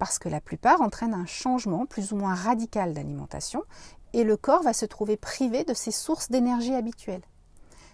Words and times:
Parce 0.00 0.18
que 0.18 0.28
la 0.28 0.40
plupart 0.40 0.80
entraînent 0.80 1.14
un 1.14 1.26
changement 1.26 1.86
plus 1.86 2.10
ou 2.10 2.16
moins 2.16 2.34
radical 2.34 2.92
d'alimentation 2.92 3.62
et 4.14 4.24
le 4.24 4.36
corps 4.36 4.64
va 4.64 4.72
se 4.72 4.86
trouver 4.86 5.16
privé 5.16 5.62
de 5.62 5.72
ses 5.72 5.92
sources 5.92 6.32
d'énergie 6.32 6.74
habituelles. 6.74 7.22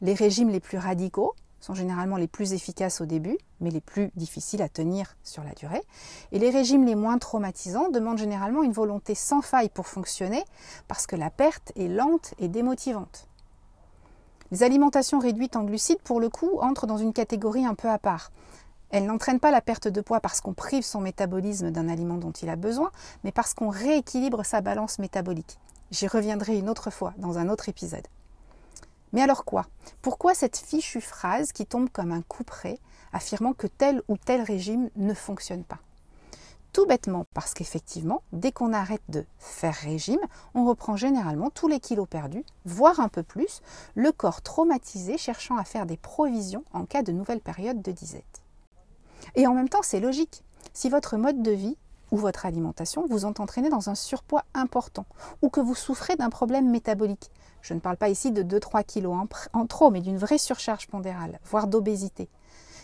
Les 0.00 0.14
régimes 0.14 0.48
les 0.48 0.60
plus 0.60 0.78
radicaux, 0.78 1.34
sont 1.60 1.74
généralement 1.74 2.16
les 2.16 2.26
plus 2.26 2.52
efficaces 2.52 3.00
au 3.00 3.06
début, 3.06 3.38
mais 3.60 3.70
les 3.70 3.80
plus 3.80 4.10
difficiles 4.16 4.62
à 4.62 4.68
tenir 4.68 5.16
sur 5.22 5.44
la 5.44 5.52
durée. 5.52 5.82
Et 6.32 6.38
les 6.38 6.50
régimes 6.50 6.86
les 6.86 6.94
moins 6.94 7.18
traumatisants 7.18 7.90
demandent 7.90 8.18
généralement 8.18 8.62
une 8.62 8.72
volonté 8.72 9.14
sans 9.14 9.42
faille 9.42 9.68
pour 9.68 9.86
fonctionner, 9.86 10.44
parce 10.88 11.06
que 11.06 11.16
la 11.16 11.30
perte 11.30 11.72
est 11.76 11.88
lente 11.88 12.34
et 12.38 12.48
démotivante. 12.48 13.26
Les 14.50 14.62
alimentations 14.64 15.20
réduites 15.20 15.54
en 15.54 15.64
glucides, 15.64 16.02
pour 16.02 16.18
le 16.18 16.28
coup, 16.28 16.58
entrent 16.60 16.86
dans 16.86 16.98
une 16.98 17.12
catégorie 17.12 17.66
un 17.66 17.74
peu 17.74 17.88
à 17.88 17.98
part. 17.98 18.32
Elles 18.90 19.06
n'entraînent 19.06 19.38
pas 19.38 19.52
la 19.52 19.60
perte 19.60 19.86
de 19.86 20.00
poids 20.00 20.18
parce 20.18 20.40
qu'on 20.40 20.54
prive 20.54 20.82
son 20.82 21.00
métabolisme 21.00 21.70
d'un 21.70 21.88
aliment 21.88 22.16
dont 22.16 22.32
il 22.32 22.48
a 22.48 22.56
besoin, 22.56 22.90
mais 23.22 23.30
parce 23.30 23.54
qu'on 23.54 23.68
rééquilibre 23.68 24.44
sa 24.44 24.60
balance 24.60 24.98
métabolique. 24.98 25.58
J'y 25.92 26.08
reviendrai 26.08 26.58
une 26.58 26.68
autre 26.68 26.90
fois 26.90 27.14
dans 27.18 27.38
un 27.38 27.48
autre 27.48 27.68
épisode. 27.68 28.06
Mais 29.12 29.22
alors 29.22 29.44
quoi? 29.44 29.66
Pourquoi 30.02 30.34
cette 30.34 30.56
fichue 30.56 31.00
phrase 31.00 31.52
qui 31.52 31.66
tombe 31.66 31.90
comme 31.90 32.12
un 32.12 32.22
coup 32.22 32.44
près, 32.44 32.78
affirmant 33.12 33.52
que 33.52 33.66
tel 33.66 34.02
ou 34.08 34.16
tel 34.16 34.42
régime 34.42 34.90
ne 34.96 35.14
fonctionne 35.14 35.64
pas? 35.64 35.78
Tout 36.72 36.86
bêtement 36.86 37.26
parce 37.34 37.52
qu'effectivement, 37.52 38.22
dès 38.32 38.52
qu'on 38.52 38.72
arrête 38.72 39.02
de 39.08 39.26
faire 39.38 39.74
régime, 39.74 40.20
on 40.54 40.64
reprend 40.64 40.94
généralement 40.94 41.50
tous 41.50 41.66
les 41.66 41.80
kilos 41.80 42.06
perdus, 42.08 42.44
voire 42.64 43.00
un 43.00 43.08
peu 43.08 43.24
plus, 43.24 43.60
le 43.96 44.12
corps 44.12 44.40
traumatisé 44.40 45.18
cherchant 45.18 45.56
à 45.56 45.64
faire 45.64 45.84
des 45.84 45.96
provisions 45.96 46.64
en 46.72 46.84
cas 46.84 47.02
de 47.02 47.10
nouvelle 47.10 47.40
période 47.40 47.82
de 47.82 47.90
disette. 47.90 48.42
Et 49.34 49.48
en 49.48 49.54
même 49.54 49.68
temps, 49.68 49.82
c'est 49.82 49.98
logique. 49.98 50.44
Si 50.72 50.88
votre 50.88 51.16
mode 51.16 51.42
de 51.42 51.50
vie 51.50 51.76
ou 52.10 52.16
votre 52.16 52.46
alimentation 52.46 53.06
vous 53.06 53.26
ont 53.26 53.34
entraîné 53.38 53.68
dans 53.68 53.90
un 53.90 53.94
surpoids 53.94 54.44
important 54.54 55.06
ou 55.42 55.48
que 55.48 55.60
vous 55.60 55.74
souffrez 55.74 56.16
d'un 56.16 56.30
problème 56.30 56.70
métabolique. 56.70 57.30
Je 57.62 57.74
ne 57.74 57.80
parle 57.80 57.96
pas 57.96 58.08
ici 58.08 58.32
de 58.32 58.42
2-3 58.42 58.84
kilos 58.84 59.16
en, 59.52 59.66
trop, 59.66 59.90
mais 59.90 60.00
d'une 60.00 60.18
vraie 60.18 60.38
surcharge 60.38 60.88
pondérale, 60.88 61.40
voire 61.44 61.66
d'obésité. 61.66 62.28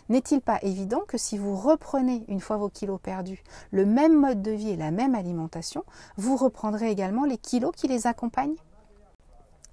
N'est-il 0.08 0.40
pas 0.40 0.60
évident 0.62 1.02
que 1.08 1.18
si 1.18 1.36
vous 1.36 1.56
reprenez, 1.56 2.24
une 2.28 2.40
fois 2.40 2.58
vos 2.58 2.68
kilos 2.68 3.00
perdus, 3.02 3.42
le 3.72 3.84
même 3.84 4.14
mode 4.14 4.40
de 4.40 4.52
vie 4.52 4.70
et 4.70 4.76
la 4.76 4.92
même 4.92 5.16
alimentation, 5.16 5.84
vous 6.16 6.36
reprendrez 6.36 6.90
également 6.90 7.24
les 7.24 7.38
kilos 7.38 7.72
qui 7.74 7.88
les 7.88 8.06
accompagnent? 8.06 8.56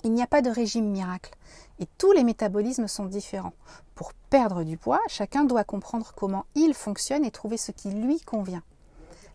Il 0.04 0.12
n'y 0.12 0.24
a 0.24 0.28
pas 0.28 0.42
de 0.42 0.50
régime 0.50 0.90
miracle 0.90 1.36
et 1.80 1.88
tous 1.98 2.12
les 2.12 2.24
métabolismes 2.24 2.88
sont 2.88 3.06
différents. 3.06 3.54
Pour 3.96 4.14
perdre 4.30 4.64
du 4.64 4.78
poids, 4.78 5.00
chacun 5.08 5.46
doit 5.46 5.64
comprendre 5.64 6.14
comment 6.16 6.46
il 6.56 6.74
fonctionne 6.74 7.24
et 7.24 7.32
trouver 7.32 7.58
ce 7.58 7.72
qui 7.72 7.90
lui 7.92 8.20
convient. 8.20 8.64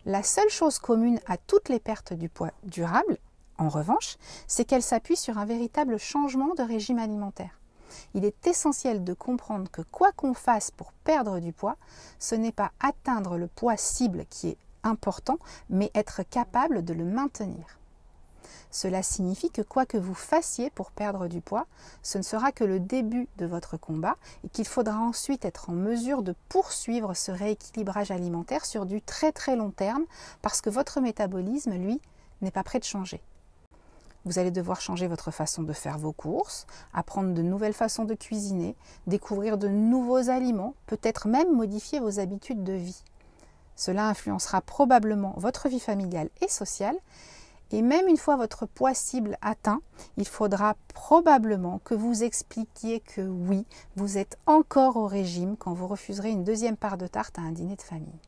La 0.05 0.23
seule 0.23 0.49
chose 0.49 0.79
commune 0.79 1.19
à 1.27 1.37
toutes 1.37 1.67
les 1.69 1.79
pertes 1.79 2.13
du 2.13 2.29
poids 2.29 2.51
durables, 2.63 3.17
en 3.57 3.67
revanche, 3.67 4.17
c'est 4.47 4.63
qu'elles 4.63 4.81
s'appuient 4.81 5.17
sur 5.17 5.37
un 5.37 5.45
véritable 5.45 5.99
changement 5.99 6.55
de 6.55 6.63
régime 6.63 6.99
alimentaire. 6.99 7.59
Il 8.13 8.23
est 8.23 8.47
essentiel 8.47 9.03
de 9.03 9.13
comprendre 9.13 9.69
que 9.69 9.81
quoi 9.81 10.11
qu'on 10.13 10.33
fasse 10.33 10.71
pour 10.71 10.93
perdre 10.93 11.39
du 11.39 11.51
poids, 11.51 11.75
ce 12.17 12.35
n'est 12.35 12.53
pas 12.53 12.71
atteindre 12.79 13.37
le 13.37 13.47
poids 13.47 13.75
cible 13.75 14.25
qui 14.29 14.49
est 14.49 14.57
important, 14.83 15.37
mais 15.69 15.91
être 15.93 16.23
capable 16.23 16.85
de 16.85 16.93
le 16.93 17.03
maintenir. 17.03 17.79
Cela 18.71 19.03
signifie 19.03 19.49
que 19.49 19.61
quoi 19.61 19.85
que 19.85 19.97
vous 19.97 20.13
fassiez 20.13 20.69
pour 20.69 20.91
perdre 20.91 21.27
du 21.27 21.41
poids, 21.41 21.67
ce 22.03 22.17
ne 22.17 22.23
sera 22.23 22.51
que 22.51 22.63
le 22.63 22.79
début 22.79 23.27
de 23.37 23.45
votre 23.45 23.77
combat 23.77 24.15
et 24.43 24.49
qu'il 24.49 24.67
faudra 24.67 24.97
ensuite 24.99 25.45
être 25.45 25.69
en 25.69 25.73
mesure 25.73 26.23
de 26.23 26.35
poursuivre 26.49 27.13
ce 27.13 27.31
rééquilibrage 27.31 28.11
alimentaire 28.11 28.65
sur 28.65 28.85
du 28.85 29.01
très 29.01 29.31
très 29.31 29.55
long 29.55 29.71
terme 29.71 30.05
parce 30.41 30.61
que 30.61 30.69
votre 30.69 31.01
métabolisme, 31.01 31.73
lui, 31.73 32.01
n'est 32.41 32.51
pas 32.51 32.63
prêt 32.63 32.79
de 32.79 32.85
changer. 32.85 33.21
Vous 34.25 34.37
allez 34.37 34.51
devoir 34.51 34.81
changer 34.81 35.07
votre 35.07 35.31
façon 35.31 35.63
de 35.63 35.73
faire 35.73 35.97
vos 35.97 36.11
courses, 36.11 36.67
apprendre 36.93 37.33
de 37.33 37.41
nouvelles 37.41 37.73
façons 37.73 38.03
de 38.03 38.13
cuisiner, 38.13 38.75
découvrir 39.07 39.57
de 39.57 39.69
nouveaux 39.69 40.29
aliments, 40.29 40.75
peut-être 40.87 41.27
même 41.27 41.55
modifier 41.55 41.99
vos 41.99 42.19
habitudes 42.19 42.63
de 42.63 42.73
vie. 42.73 43.01
Cela 43.75 44.09
influencera 44.09 44.59
probablement 44.59 45.33
votre 45.37 45.69
vie 45.69 45.79
familiale 45.79 46.29
et 46.41 46.49
sociale 46.49 46.97
et 47.71 47.81
même 47.81 48.07
une 48.07 48.17
fois 48.17 48.35
votre 48.35 48.65
poids 48.65 48.93
cible 48.93 49.37
atteint, 49.41 49.81
il 50.17 50.27
faudra 50.27 50.75
probablement 50.93 51.79
que 51.83 51.93
vous 51.93 52.23
expliquiez 52.23 52.99
que 52.99 53.21
oui, 53.21 53.65
vous 53.95 54.17
êtes 54.17 54.37
encore 54.45 54.97
au 54.97 55.07
régime 55.07 55.55
quand 55.57 55.73
vous 55.73 55.87
refuserez 55.87 56.31
une 56.31 56.43
deuxième 56.43 56.77
part 56.77 56.97
de 56.97 57.07
tarte 57.07 57.37
à 57.37 57.41
un 57.41 57.51
dîner 57.51 57.75
de 57.75 57.81
famille. 57.81 58.19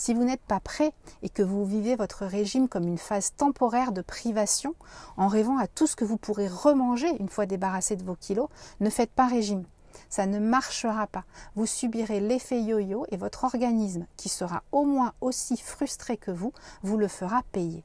Si 0.00 0.14
vous 0.14 0.24
n'êtes 0.24 0.40
pas 0.40 0.60
prêt 0.60 0.94
et 1.22 1.28
que 1.28 1.42
vous 1.42 1.66
vivez 1.66 1.94
votre 1.94 2.24
régime 2.24 2.68
comme 2.68 2.88
une 2.88 2.96
phase 2.96 3.34
temporaire 3.36 3.92
de 3.92 4.00
privation, 4.00 4.74
en 5.18 5.28
rêvant 5.28 5.58
à 5.58 5.66
tout 5.66 5.86
ce 5.86 5.94
que 5.94 6.06
vous 6.06 6.16
pourrez 6.16 6.48
remanger 6.48 7.10
une 7.20 7.28
fois 7.28 7.44
débarrassé 7.44 7.96
de 7.96 8.04
vos 8.04 8.14
kilos, 8.14 8.48
ne 8.80 8.88
faites 8.88 9.10
pas 9.10 9.26
régime. 9.26 9.64
Ça 10.08 10.24
ne 10.24 10.38
marchera 10.38 11.06
pas. 11.06 11.24
Vous 11.54 11.66
subirez 11.66 12.20
l'effet 12.20 12.62
yo-yo 12.62 13.04
et 13.10 13.18
votre 13.18 13.44
organisme, 13.44 14.06
qui 14.16 14.30
sera 14.30 14.62
au 14.72 14.84
moins 14.84 15.12
aussi 15.20 15.58
frustré 15.58 16.16
que 16.16 16.30
vous, 16.30 16.54
vous 16.82 16.96
le 16.96 17.08
fera 17.08 17.42
payer. 17.52 17.84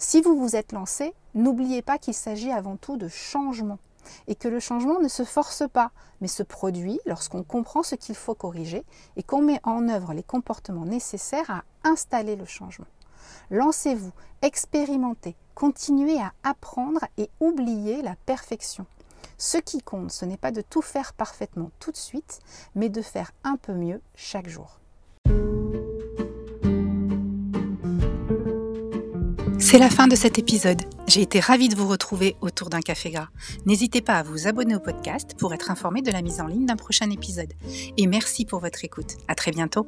Si 0.00 0.20
vous 0.20 0.38
vous 0.38 0.54
êtes 0.54 0.70
lancé, 0.70 1.12
n'oubliez 1.34 1.82
pas 1.82 1.98
qu'il 1.98 2.14
s'agit 2.14 2.52
avant 2.52 2.76
tout 2.76 2.96
de 2.96 3.08
changement 3.08 3.80
et 4.28 4.36
que 4.36 4.46
le 4.46 4.60
changement 4.60 5.00
ne 5.00 5.08
se 5.08 5.24
force 5.24 5.64
pas, 5.72 5.90
mais 6.20 6.28
se 6.28 6.44
produit 6.44 7.00
lorsqu'on 7.04 7.42
comprend 7.42 7.82
ce 7.82 7.96
qu'il 7.96 8.14
faut 8.14 8.36
corriger 8.36 8.84
et 9.16 9.24
qu'on 9.24 9.42
met 9.42 9.60
en 9.64 9.88
œuvre 9.88 10.14
les 10.14 10.22
comportements 10.22 10.84
nécessaires 10.84 11.50
à 11.50 11.64
installer 11.82 12.36
le 12.36 12.44
changement. 12.44 12.86
Lancez-vous, 13.50 14.12
expérimentez, 14.40 15.34
continuez 15.56 16.20
à 16.20 16.32
apprendre 16.44 17.00
et 17.16 17.28
oubliez 17.40 18.00
la 18.00 18.14
perfection. 18.24 18.86
Ce 19.36 19.58
qui 19.58 19.82
compte, 19.82 20.12
ce 20.12 20.24
n'est 20.24 20.36
pas 20.36 20.52
de 20.52 20.62
tout 20.62 20.82
faire 20.82 21.12
parfaitement 21.12 21.72
tout 21.80 21.90
de 21.90 21.96
suite, 21.96 22.38
mais 22.76 22.88
de 22.88 23.02
faire 23.02 23.32
un 23.42 23.56
peu 23.56 23.72
mieux 23.72 24.00
chaque 24.14 24.48
jour. 24.48 24.78
C'est 29.70 29.76
la 29.76 29.90
fin 29.90 30.08
de 30.08 30.16
cet 30.16 30.38
épisode. 30.38 30.80
J'ai 31.08 31.20
été 31.20 31.40
ravie 31.40 31.68
de 31.68 31.76
vous 31.76 31.86
retrouver 31.86 32.36
autour 32.40 32.70
d'un 32.70 32.80
café 32.80 33.10
gras. 33.10 33.28
N'hésitez 33.66 34.00
pas 34.00 34.14
à 34.14 34.22
vous 34.22 34.48
abonner 34.48 34.74
au 34.74 34.80
podcast 34.80 35.34
pour 35.38 35.52
être 35.52 35.70
informé 35.70 36.00
de 36.00 36.10
la 36.10 36.22
mise 36.22 36.40
en 36.40 36.46
ligne 36.46 36.64
d'un 36.64 36.76
prochain 36.76 37.10
épisode. 37.10 37.52
Et 37.98 38.06
merci 38.06 38.46
pour 38.46 38.60
votre 38.60 38.82
écoute. 38.82 39.18
À 39.28 39.34
très 39.34 39.50
bientôt. 39.50 39.86